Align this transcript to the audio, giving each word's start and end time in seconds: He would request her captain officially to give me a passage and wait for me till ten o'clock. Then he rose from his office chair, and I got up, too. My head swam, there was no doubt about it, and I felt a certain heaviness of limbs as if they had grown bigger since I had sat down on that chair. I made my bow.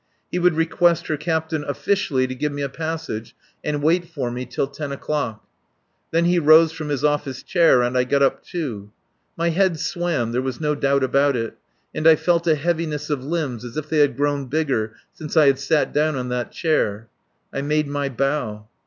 He 0.31 0.39
would 0.39 0.55
request 0.55 1.05
her 1.09 1.15
captain 1.15 1.63
officially 1.63 2.25
to 2.25 2.33
give 2.33 2.51
me 2.51 2.63
a 2.63 2.69
passage 2.69 3.35
and 3.63 3.83
wait 3.83 4.03
for 4.07 4.31
me 4.31 4.47
till 4.47 4.65
ten 4.65 4.91
o'clock. 4.91 5.45
Then 6.09 6.25
he 6.25 6.39
rose 6.39 6.71
from 6.71 6.89
his 6.89 7.03
office 7.03 7.43
chair, 7.43 7.83
and 7.83 7.95
I 7.95 8.05
got 8.05 8.23
up, 8.23 8.43
too. 8.43 8.91
My 9.37 9.49
head 9.51 9.77
swam, 9.79 10.31
there 10.31 10.41
was 10.41 10.59
no 10.59 10.73
doubt 10.73 11.03
about 11.03 11.35
it, 11.35 11.55
and 11.93 12.07
I 12.07 12.15
felt 12.15 12.47
a 12.47 12.49
certain 12.55 12.63
heaviness 12.63 13.11
of 13.11 13.23
limbs 13.23 13.63
as 13.63 13.77
if 13.77 13.89
they 13.89 13.99
had 13.99 14.17
grown 14.17 14.47
bigger 14.47 14.95
since 15.13 15.37
I 15.37 15.45
had 15.45 15.59
sat 15.59 15.93
down 15.93 16.15
on 16.15 16.29
that 16.29 16.51
chair. 16.51 17.07
I 17.53 17.61
made 17.61 17.87
my 17.87 18.09
bow. 18.09 18.67